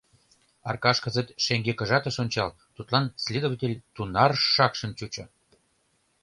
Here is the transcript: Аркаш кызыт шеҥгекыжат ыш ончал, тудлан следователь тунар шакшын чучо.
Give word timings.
Аркаш 0.69 0.97
кызыт 1.05 1.27
шеҥгекыжат 1.43 2.03
ыш 2.09 2.15
ончал, 2.23 2.49
тудлан 2.75 3.05
следователь 3.25 3.75
тунар 3.95 4.31
шакшын 4.53 4.91
чучо. 4.97 5.25